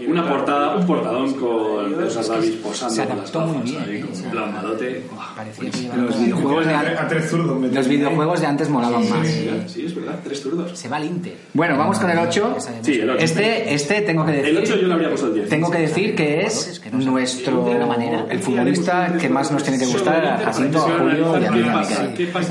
[0.07, 4.05] Una portada, un portadón con César David posando Se con las adaptó muy bien, ¿eh?
[4.25, 5.03] un plan malote.
[5.35, 7.31] parecía que Los videojuegos de antes.
[7.73, 9.27] Los videojuegos de antes molaban más.
[9.67, 10.77] Sí, es verdad, tres zurdos.
[10.77, 11.35] Se va al Inter.
[11.53, 12.57] Bueno, vamos con el 8.
[12.81, 13.19] Sí, el ocho.
[13.23, 14.49] Este, este tengo que decir.
[14.49, 15.49] El 8 yo le habría puesto el 10.
[15.49, 18.25] Tengo que decir que es nuestro de una manera.
[18.29, 21.63] el futbolista que más nos tiene que gustar a Jacinto, a Julio y a mí.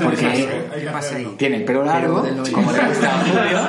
[0.01, 0.25] Porque
[0.91, 1.27] pasa ahí?
[1.37, 2.23] tiene el pelo largo,
[2.53, 3.59] como le gusta a Julio,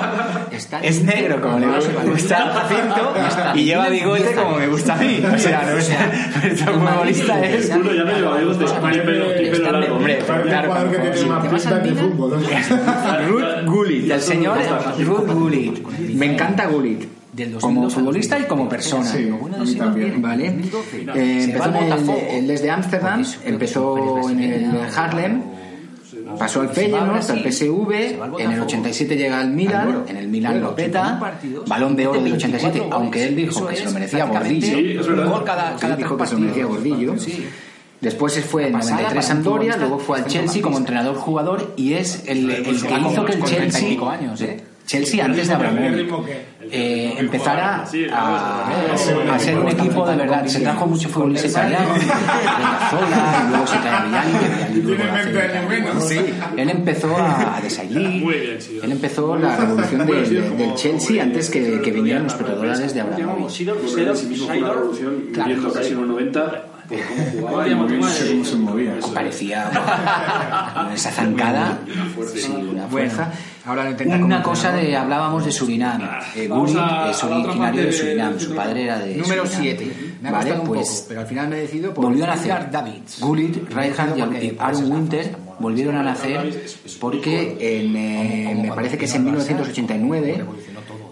[0.57, 3.15] Está es negro como le gusta a Jacinto
[3.55, 5.21] y lleva bigote como me gusta a mí.
[5.35, 5.97] O sea, nuestro,
[6.43, 7.71] nuestro futbolista es...
[7.75, 8.45] Uno ya me lleva de
[8.97, 9.97] y pelo, largo.
[9.97, 10.73] Hombre, claro,
[11.83, 12.03] tiene.
[13.29, 14.59] Ruth Gullit, el señor
[15.05, 15.87] Ruth Gullit.
[16.15, 17.05] Me encanta Gullit.
[17.33, 18.97] Del 2002 Como futbolista y como 2013.
[18.97, 19.11] persona.
[19.13, 20.23] Sí, a mí también.
[20.23, 20.53] Vale.
[20.53, 20.97] 2012.
[21.17, 25.56] Eh, empezó en el, el desde Ámsterdam, empezó en el Harlem, o-
[26.39, 28.65] pasó al Feyenoord, al PSV, en el Botafogo.
[28.65, 32.73] 87 llega al Milan, en el Milan lo 81 peta, balón de oro del 87,
[32.79, 34.79] 24 aunque él dijo Eso que se lo merecía Gordillo.
[34.79, 34.87] Él
[35.97, 36.67] dijo que se lo merecía.
[36.67, 37.15] Gordillo.
[38.01, 40.63] Después fue en Una pasada 93 a para un Sampdoria, futbolista luego fue al Chelsea
[40.63, 40.79] como centrocampista.
[40.79, 44.11] entrenador jugador y es el, el que hizo que el con 30 y Chelsea, pico
[44.11, 44.61] años, ¿eh?
[44.87, 45.77] Chelsea antes de ¿El ritmo
[46.19, 46.33] Abramovich,
[46.71, 49.33] eh, empezara a, claro.
[49.33, 50.47] a ser un equipo de verdad.
[50.47, 54.81] Se trajo mucho futbolista italiano, de Cazorla, y luego se trae a Villani, que Villani
[54.83, 56.09] luego Tiene lo hace 20 años menos.
[56.09, 56.21] Sí,
[56.57, 58.25] él empezó a, sí.
[58.83, 63.01] él empezó la revolución de- de- del Chelsea antes que, que vinieran los petrodólares de
[63.01, 63.59] Abramovich.
[63.59, 68.95] Viviendo casi en los 90, por cómo No sé cómo se movía.
[69.15, 69.71] Parecía
[70.75, 71.79] bueno, esa zancada,
[72.35, 73.31] sí, una fuerza.
[73.65, 76.03] ahora lo intenta Una cosa de, hablábamos de Surinam.
[76.35, 79.63] Eh, a- es originario de Surinam, su padre era de Número Surinam.
[79.63, 79.93] 7.
[80.23, 82.25] Me ha Vale, costado un pues poco, pero al final me he decidido por volvió
[82.25, 82.71] a nacer.
[82.71, 83.21] Davids.
[83.21, 86.55] Gullit, Reinhardt y Aaron Winter volvieron a nacer
[87.01, 90.45] porque en, eh, me parece que es en 1989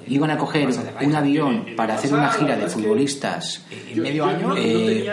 [0.08, 0.68] iban a coger
[1.02, 3.64] un avión para hacer una gira de futbolistas
[4.56, 5.12] eh,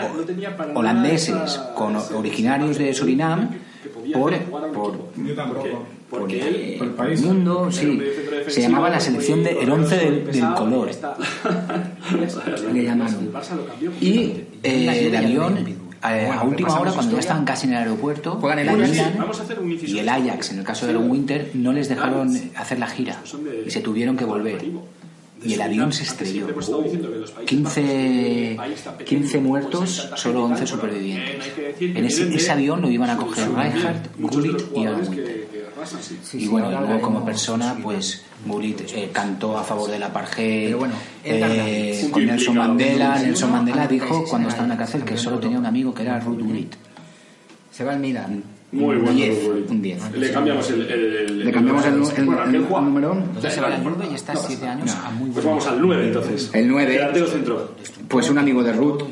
[0.74, 3.50] holandeses con originarios de Surinam
[4.12, 4.32] por,
[6.10, 7.98] por, el, mundo, sí.
[8.48, 10.88] Se llamaba la selección de el 11 del, del color.
[10.88, 11.16] y está.
[12.72, 13.32] le llamaron.
[13.80, 17.72] El Y eh, el avión, eh, a Bueno, última hora, cuando ya estaban casi en
[17.74, 18.90] el aeropuerto, Juegan el Ajax.
[18.90, 19.94] Milan Vamos a hacer un inciso.
[19.94, 23.20] y el Ajax, en el caso de Aaron Winter, no les dejaron hacer la gira
[23.44, 24.64] de- y se tuvieron que volver.
[25.44, 26.46] Y el avión se estrelló.
[26.54, 26.70] Países
[27.46, 31.52] 15, Bajos, un país tan pequeño, 15 pues muertos, solo gente 11 y tal, supervivientes.
[31.80, 35.48] En ese, avión lo iban a coger Reinhardt, Gullit y Winter.
[35.86, 36.18] Sí.
[36.22, 40.66] Sí, y sí, bueno, luego como persona, pues Gullit eh, cantó a favor del apartheid.
[40.66, 42.56] Pero bueno, eh, con Nelson.
[42.56, 43.18] Mandela.
[43.18, 46.18] Nelson Mandela dijo cuando estaba en la cárcel que solo tenía un amigo que era
[46.20, 46.74] Ruth Gullit.
[47.70, 48.42] Se va al Milan.
[48.72, 49.12] Muy Un bueno.
[49.18, 49.70] 10, Gullit.
[49.70, 50.12] un 10.
[50.16, 52.26] Le cambiamos el, el- el- Le cambiamos el, el-
[52.84, 53.12] número.
[53.12, 56.06] Entonces se va al Juve y está 7 años a muy Pues vamos al 9
[56.06, 56.50] entonces.
[56.54, 56.92] El 9.
[56.92, 57.74] Delantero centro.
[58.08, 59.02] Pues un amigo de Ruth,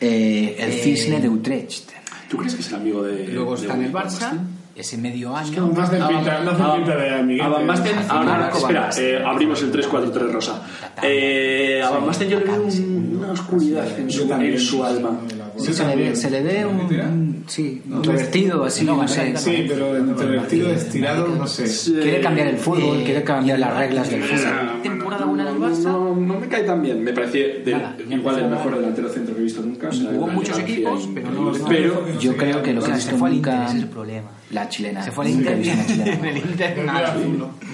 [0.00, 1.90] eh, el Cisne de Utrecht.
[2.28, 3.28] ¿Tú crees que es el amigo de.
[3.28, 3.92] Luego está en el?
[3.92, 4.32] Barça,
[4.74, 5.66] ese medio año.
[5.68, 7.42] Más de pinta, más de pinta de Miguel.
[7.42, 10.62] A Van Basten, ahora, espera, eh, abrimos el 3-4-3 rosa.
[11.02, 15.18] Eh, a Van Basten yo le veo un- una oscuridad en su, en su alma.
[15.58, 19.36] Sí, se le ve, se le ve un, un- sí, introvertido, así, no sé.
[19.36, 21.64] Sí, pero introvertido, estirado, no sé.
[21.92, 24.82] Quiere cambiar el fútbol, quiere cambiar las reglas del fútbol.
[24.82, 25.82] temporada buena del No, Barça.
[25.84, 27.02] no, no me cae tan bien.
[27.04, 29.88] Me parece del- igual el mejor delantero centro que he visto nunca.
[29.88, 31.52] o sea, una muchos equipos, pero no-.
[31.68, 33.66] Pero Yo creo que lo O que sea, he se visto fue al nunca Inter,
[33.68, 34.28] ese es el problema.
[34.50, 35.02] la chilena.
[35.02, 35.52] Se fue al Inter.
[35.62, 37.16] En el Inter nada.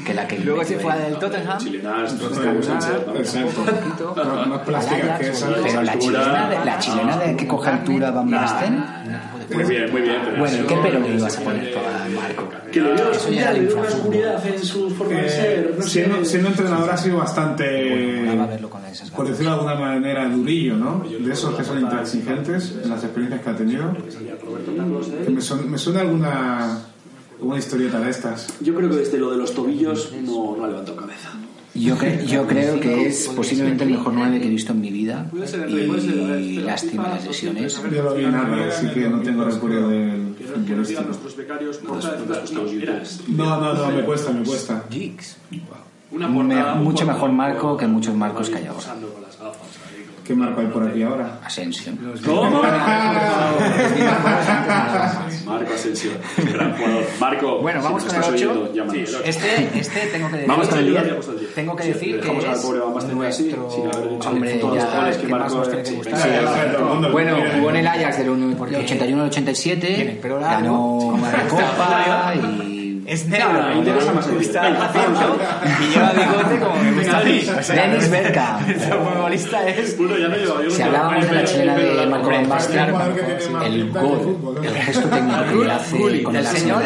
[0.05, 1.59] Que la que Luego se fue al Tottenham.
[1.59, 3.15] chilenas, Exacto.
[3.17, 4.15] Exacto.
[4.17, 5.49] Más- Más plásticas que esa.
[5.63, 8.85] Pero la chilena, de, la chilena de que coge altura Van Basten.
[9.55, 10.17] Muy bien, muy bien.
[10.25, 12.49] Pero Bueno, ¿qué pero le ibas a poner tú a Marco?
[12.71, 15.75] Que le veo Eso ya le una oscuridad en su forma de Eh, ser.
[15.77, 15.91] No sé.
[15.91, 18.25] siendo, siendo entrenador ha sido bastante,
[18.91, 21.05] esas por decirlo de alguna manera, durillo, ¿no?
[21.05, 23.97] De esos que son intransigentes en las experiencias que ha tenido.
[25.25, 26.79] Que me, suena, me suena alguna,
[27.39, 28.49] alguna historieta de estas.
[28.61, 31.31] Yo creo que desde lo de los tobillos no, no ha levantado cabeza.
[31.79, 34.91] Yo, cre- yo creo que es posiblemente el mejor 9 que he visto en mi
[34.91, 35.27] vida.
[36.41, 37.81] Y lástima las lesiones.
[37.93, 41.01] Yo lo vi en árabe, así que no tengo recuerdo del futbolístico.
[43.29, 44.85] No, no, no, me cuesta, me cuesta.
[46.49, 48.77] Me- mucho mejor Marco que muchos Marcos que hay ahora.
[48.77, 49.61] posando con las gafas
[49.95, 51.39] ahí, con- ¿Qué marco hay por aquí ahora?
[51.43, 51.91] Asensio.
[52.27, 52.63] ¿Cómo?
[55.47, 57.03] Marco Asensio, gran jugador.
[57.19, 58.69] Marco, Bueno, vamos si con nos el estás 8.
[58.71, 59.25] oyendo.
[59.25, 61.09] Este, este tengo que decir, Vamos con el que- 10.
[61.09, 61.55] Vamos con el 10.
[61.55, 63.17] tengo que Sí, decir que es pobre nuestro
[63.71, 65.87] sin haber dicho hombre todos los ya goles que más nos gustar.
[65.87, 66.29] Sí,
[67.11, 72.69] Bueno, jugó en el Ajax del 1 81 al 87, ganó la Copa y
[73.09, 74.93] Es No, negro, no, interesa más el a
[75.81, 76.91] y lleva bigote como me
[77.25, 77.59] gusta a mí.
[77.59, 78.69] O sea, Dennis Bergkamp.
[78.69, 79.97] El futbolista es...
[79.99, 80.55] Uno ya no lleva.
[80.71, 82.79] Si hablábamos de la chilena de Marco Van Basten,
[83.65, 86.83] el gol, el gesto técnico que le hace con el Arsenal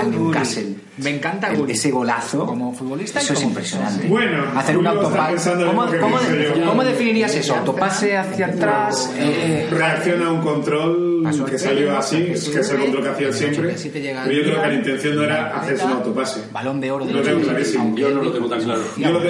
[0.00, 4.06] al- Newcastle, Me encanta ese golazo, Como futbolista eso es impresionante.
[4.08, 5.50] Bueno, hacer un autopase.
[5.66, 6.18] ¿Cómo, cómo,
[6.66, 7.54] cómo definirías eso?
[7.56, 9.12] ¿Autopase hacia atrás?
[9.16, 11.08] Eh, eh, Reacciona a un control
[11.50, 13.66] que salió así, que es el control que hacía siempre.
[13.66, 16.40] 87 llega Pero yo creo que la intención no era hacerse un autopase.
[16.52, 17.96] Balón de oro de Lo tengo clarísimo.
[17.96, 18.82] Yo no lo tengo tan claro.
[18.96, 19.20] Yo lo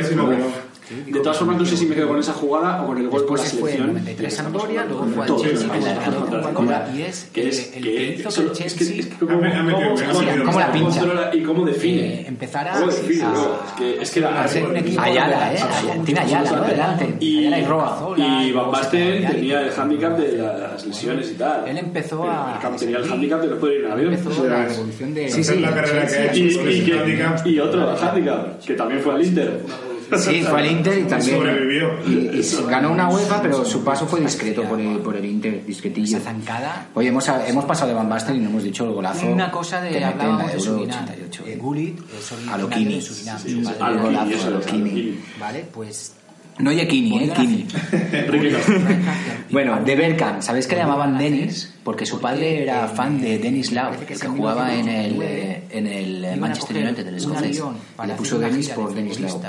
[0.00, 0.61] yo tengo clarísimo, pero.
[1.06, 3.24] De todas formas, no sé si me quedo con esa jugada o con el gol
[3.24, 4.04] con Después la se fue en selección.
[4.04, 5.68] 93 Sampdoria, luego fue al Chelsea,
[7.34, 11.30] es que hizo que el Chelsea cómo- la pincha.
[11.32, 12.02] y cómo define.
[12.22, 13.22] eh, empezara ¿Cómo define?
[13.24, 14.02] a-?
[14.02, 15.58] Es que ser un equipo Ayala, ¿eh?
[16.04, 16.64] Tiene Ayala, ¿no?
[16.64, 17.14] Delante.
[17.20, 18.14] y, Ayala y Roa.
[18.16, 21.68] y Van Basten tenía el hándicap de las lesiones y tal.
[21.68, 24.14] Él empezó a- tenía el hándicap de no poder ir en avión.
[24.14, 25.28] Empezó la revolución de...
[25.30, 27.68] Sí, sí, la carrera que ha hecho Y, handicap.
[27.68, 29.60] otro hándicap, que también fue al Inter.
[30.18, 31.36] Sí, fue al Inter y también...
[31.38, 31.88] Sobrevivió.
[32.06, 35.64] Y, y ganó una UEFA, pero su paso fue discreto por el, por el Inter,
[35.64, 36.16] discretillo.
[36.18, 36.88] Esa zancada.
[36.94, 39.26] Oye, hemos, hemos pasado de Van Basten y no hemos dicho el golazo.
[39.28, 41.04] Una cosa de hablábamos de Euro Surinam.
[41.04, 41.44] 88.
[41.46, 42.20] Eh, Gullit de
[43.00, 43.38] Surinam.
[43.38, 44.90] Sí, Su sí, padre el era- golazo, eso, Alokini.
[44.90, 45.20] Alokini.
[45.40, 46.12] Vale, pues
[46.58, 47.66] No Yekini, eh, Kini.
[49.50, 51.72] Bueno, de Bergkamp, ¿sabéis que le llamaban Dennis?
[51.84, 55.86] Porque su padre era fan de Dennis Lau, el que jugaba en el, eh, en
[55.86, 57.62] el eh, Manchester United, el escocés.
[58.06, 59.40] Le puso Dennis por Dennis Lau.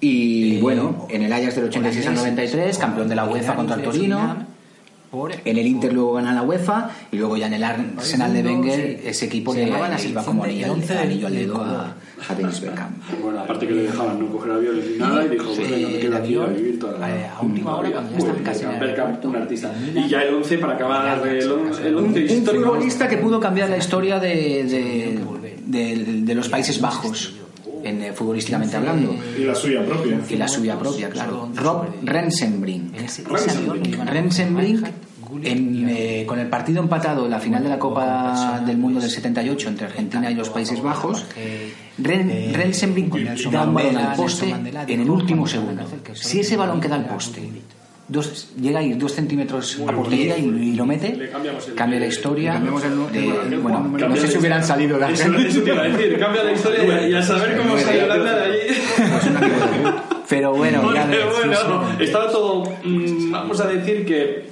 [0.00, 3.82] Y bueno, en el Ajax del 86 al 93, campeón de la UEFA contra el
[3.82, 4.46] Torino.
[5.42, 9.00] En el Inter luego gana la UEFA y luego ya en el Arsenal de Wenger
[9.06, 11.94] ese equipo le, la le iba como anillo, anillo al dedo a,
[12.28, 12.96] a Dennis Bergkamp.
[13.22, 15.98] Bueno, aparte que le dejaban no coger aviones ni nada y dijo, pues venga, me
[15.98, 18.70] quedo aquí a vivir toda la eh, a última hora, cuando ya estaban casi en
[18.72, 19.72] el Bergkamp, un artista.
[19.94, 23.70] Y ya el 11 para acabar el, on- el 11 Un futbolista que pudo cambiar
[23.70, 24.28] la historia de,
[24.64, 25.20] de,
[25.64, 27.32] de- de los Países Bajos,
[27.82, 29.14] en, eh, futbolísticamente hablando.
[29.36, 30.20] Y la suya propia.
[30.28, 31.48] Y la suya propia, claro.
[31.54, 32.94] Rob Rensenbrink.
[34.06, 34.86] Rensenbrink,
[35.42, 39.10] en, eh, con el partido empatado en la final de la Copa del Mundo del
[39.10, 41.26] 78 entre Argentina y los Países Bajos,
[41.98, 43.14] Ren, Rensenbrink
[43.50, 45.84] da un balón al poste en el último segundo.
[46.14, 47.42] Si ese balón queda al poste,
[48.08, 51.30] dos, llega a ir dos centímetros a portería y, y lo mete,
[51.76, 52.58] cambia la historia.
[52.60, 56.42] de- bueno, no sé si hubieran salido de Eso, eso te iba a decir, cambia
[56.44, 58.74] la historia y a saber cómo salió la de allí.
[60.28, 64.48] Pero bueno, ya Bueno, ves, bueno, estaba todo, mm, vamos a decir que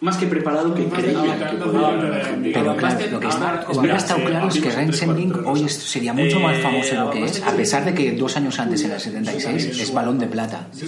[0.00, 2.30] más que preparado que creía que podía.
[2.52, 6.58] Pero claro, lo que está, ha estado claro es que Rensenbrink hoy sería mucho más
[6.58, 9.80] famoso de lo que es, a pesar de que dos años antes, en el 76,
[9.80, 10.66] es balón de plata.
[10.72, 10.84] Se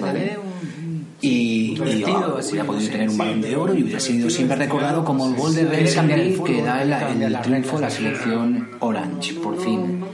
[0.00, 0.91] le un...
[1.22, 5.04] Y, y oh, hubiera podido tener un balón de oro y hubiera sido siempre recordado
[5.04, 9.56] como el gol de Rensenbrink que da el, el triunfo a la selección Orange, por
[9.62, 10.04] fin.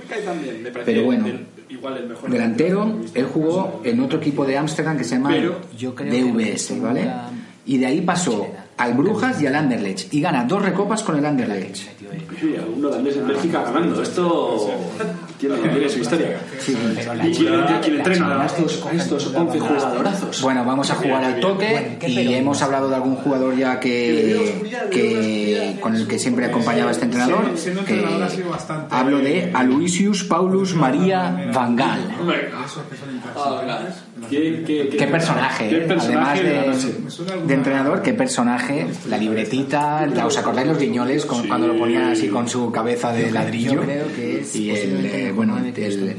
[0.85, 1.27] Pero bueno,
[2.29, 7.11] delantero, él jugó en otro equipo de Ámsterdam que se llama DVS, ¿vale?
[7.65, 11.27] Y de ahí pasó al Brujas y al Anderlecht y gana dos recopas con el
[11.27, 11.77] Anderlecht.
[12.39, 14.03] Sí, un holandés en Bélgica ganando.
[14.03, 14.71] Esto
[15.39, 16.41] tiene, tiene su historia.
[17.25, 20.43] ¿Y quién, quién entrena a estos, a estos 11 jugadorazos?
[20.43, 25.79] Bueno, vamos a jugar al toque y hemos hablado de algún jugador ya que, que
[25.81, 27.55] con el que siempre acompañaba este entrenador.
[27.87, 28.05] Que
[28.91, 31.77] hablo de Aloysius Paulus María Van
[34.29, 40.07] ¿Qué, qué, Qué personaje, qué personaje la además de, de entrenador, qué personaje, la libretita,
[40.07, 43.75] la- ¿os acordáis los guiñoles con- cuando lo ponía así con su cabeza de ladrillo?
[43.75, 46.17] Yo creo que es y el, eh, bueno, el,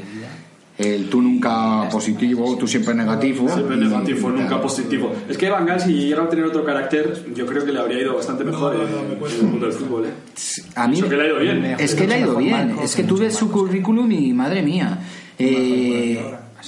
[0.78, 3.50] el tú nunca positivo, tú siempre negativo.
[3.54, 5.14] Siempre negativo, y nunca positivo.
[5.28, 8.02] Es que Van Gaal, si llegara a tener otro carácter, yo creo que le habría
[8.02, 10.06] ido bastante mejor en, en el mundo del fútbol.
[10.06, 10.10] ¿eh?
[10.76, 11.66] A mí, Eso que le ha ido bien.
[11.78, 12.76] Es que le ha ido bien.
[12.82, 15.00] Es que tuve su currículum y madre mía.
[15.38, 16.22] Eh,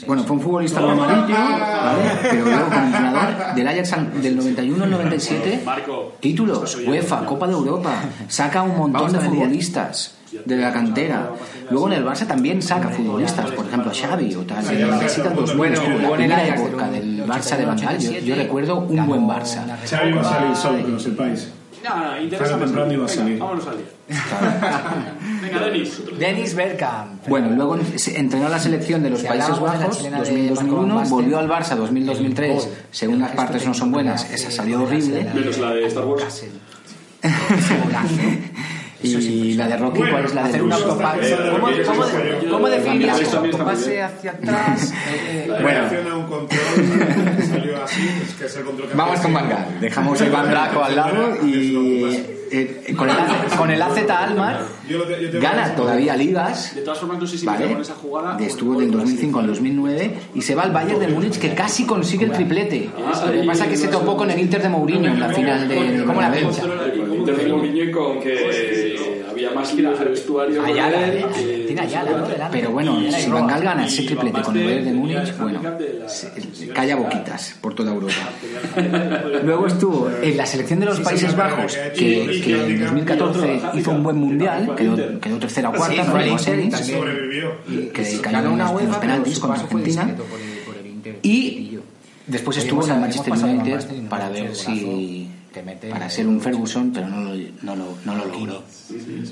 [0.07, 2.03] bueno, fue un futbolista normalillo, ¿vale?
[2.21, 6.13] Pero luego como entrenador del Ajax del 91 al 97, Marco.
[6.19, 7.93] títulos, UEFA, Copa de Europa,
[8.27, 11.31] saca un montón de futbolistas de la cantera.
[11.69, 14.63] Luego en el Barça también saca futbolistas, por ejemplo Xavi o tal.
[14.99, 15.79] Necesitan dos buenos.
[15.81, 18.35] Bueno, La jugó en el primera Ajax época del Barça de Van Gaal, yo, yo
[18.35, 19.65] recuerdo un buen Barça.
[19.85, 21.49] Xavi va a salir solo, que lo sepáis.
[21.83, 22.65] No, no, interesa más.
[22.65, 23.39] temprano iba a Venga, salir.
[23.39, 23.85] vámonos al día.
[25.41, 26.01] Venga, Denis.
[26.19, 27.27] Dennis Bergkamp.
[27.27, 30.21] Bueno, luego se entrenó a la selección de los Países hablamos de la Bajos chilena
[30.21, 32.63] de 2000-2001, Marco Van volvió al Barça 2000-2003, gol.
[32.91, 35.23] segundas Esto partes te no son buenas, esa salió horrible.
[35.33, 36.23] Menos la de Star Wars.
[36.23, 36.49] Castle.
[39.03, 41.35] Y la de Rocky, ¿cuál es la de Hacer un autopase.
[41.51, 42.03] ¿Cómo, cómo,
[42.51, 44.93] cómo muy autopase hacia atrás?
[45.11, 45.67] Eh, eh, Bueno.
[45.67, 46.59] Reacciona a un control
[47.37, 49.79] que salió así, es que es el control que Vamos con Gaal.
[49.79, 53.15] Dejamos el Van Draco al lado y eh, con, el,
[53.57, 54.65] con el AZ Almar
[55.41, 56.75] gana todavía ligas.
[56.75, 57.71] De todas formas, no sé si ¿Vale?
[57.71, 58.37] con esa jugada.
[58.39, 62.25] Estuvo del 2005 al 2009 y se va al Bayern de Múnich que casi consigue
[62.25, 62.89] el triplete.
[63.25, 65.67] Lo que pasa es que se topó con el Inter de Mourinho en la final
[65.67, 66.49] de ¿Cómo la Bernabéu.
[66.49, 67.15] pincha?
[67.15, 68.90] Inter de Mourinho con que
[69.51, 70.61] había más líos de vestuario.
[70.61, 72.27] con Ayala, él, eh, que- tiene Ayala, ¿no?
[72.27, 72.57] Delante.
[72.57, 73.29] Pero bueno, y si.
[73.29, 77.73] Van Gaal gana ese triplete con el Bayern de Múnich, bueno, la- calla boquitas por
[77.75, 78.15] toda Europa.
[79.43, 84.03] Luego estuvo en la selección de los Países Bajos, que, que en 2014 hizo un
[84.03, 86.77] buen mundial, quedó, quedó tercera o cuarta, no llegó a.
[86.77, 87.51] Sobrevivió.
[87.93, 90.15] que Ganó cayó UEFA, pero penaltis contra Argentina.
[91.23, 91.77] Y
[92.27, 96.91] después estuvo en el Manchester United para ver si Te mete para ser un Ferguson,
[96.93, 98.63] pero no lo, no lo, no lo logró.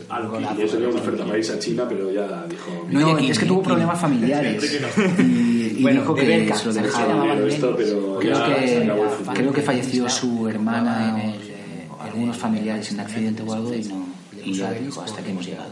[0.10, 2.88] Algo que tenía una oferta para irse a China, pero ya dijo.
[2.90, 4.82] No, es que tuvo problemas familiares
[5.20, 7.34] y, y Bueno, dijo de que Bergkamp, se lo dejaba.
[7.36, 12.36] esto, pero Creo ya que, creo que falleció su hermana en el, o eh, algunos
[12.38, 14.06] familiares en accidente o algo y, no,
[14.44, 15.72] y ya dijo hasta que hemos llegado.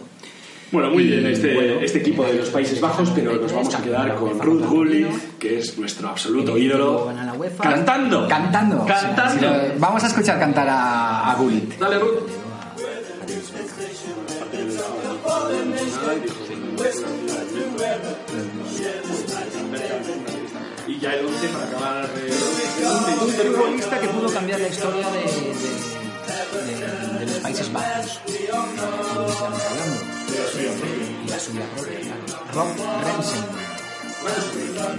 [0.71, 4.15] Bueno, muy bien este, este equipo de los Países Bajos, pero nos vamos a quedar
[4.15, 5.07] con Ruth Gullit,
[5.39, 7.63] que es nuestro absoluto ídolo, Gana la UEFA.
[7.63, 8.27] cantando.
[8.27, 8.85] Cantando.
[8.85, 9.47] Cantando.
[9.79, 11.77] Vamos a escuchar cantar a, a Gullit.
[11.79, 12.19] Dale, Ruth.
[20.87, 22.09] Y ya el 11 para acabar.
[22.15, 22.31] eh,
[23.19, 28.21] Un futbolista que pudo cambiar la historia de, de, de- de los Países Bajos.
[30.29, 32.23] Y la suya propia, claro.
[32.53, 32.67] Rob
[33.03, 33.67] Rensenbrink.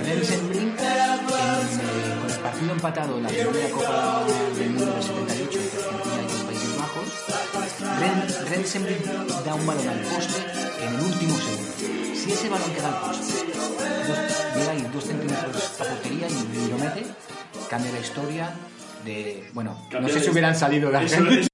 [0.07, 4.25] Rensenbrink, en, con el partido empatado en la primera Copa
[4.57, 7.09] del Mundo del 78 entre Argentina y los Países Bajos,
[8.01, 9.05] Ren, Rensenbrink
[9.45, 10.41] da un balón al poste
[10.83, 11.73] en el último segundo.
[12.15, 13.35] Si ese balón queda al poste,
[14.09, 17.07] dos- llega ahí dos centímetros a portería y, lo mete,
[17.69, 18.51] cambia la historia
[19.05, 19.51] de...
[19.53, 21.48] Bueno, no sé si hubieran salido de Eso, Argentina.